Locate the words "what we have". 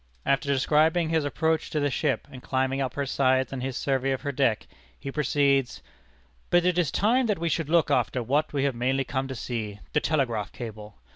8.23-8.73